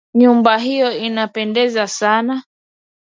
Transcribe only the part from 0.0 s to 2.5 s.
Nyumba hiyo inapendeza sana.